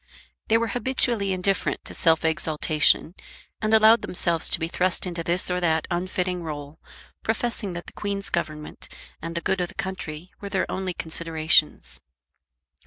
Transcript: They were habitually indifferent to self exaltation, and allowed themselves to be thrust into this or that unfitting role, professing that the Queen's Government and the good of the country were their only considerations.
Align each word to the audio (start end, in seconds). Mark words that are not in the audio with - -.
They 0.47 0.57
were 0.57 0.69
habitually 0.73 1.31
indifferent 1.31 1.85
to 1.85 1.93
self 1.93 2.25
exaltation, 2.25 3.13
and 3.61 3.71
allowed 3.71 4.01
themselves 4.01 4.49
to 4.49 4.59
be 4.59 4.67
thrust 4.67 5.05
into 5.05 5.23
this 5.23 5.51
or 5.51 5.59
that 5.61 5.87
unfitting 5.91 6.41
role, 6.41 6.79
professing 7.21 7.73
that 7.73 7.85
the 7.85 7.93
Queen's 7.93 8.31
Government 8.31 8.89
and 9.21 9.35
the 9.35 9.41
good 9.41 9.61
of 9.61 9.67
the 9.69 9.75
country 9.75 10.31
were 10.41 10.49
their 10.49 10.65
only 10.71 10.95
considerations. 10.95 11.99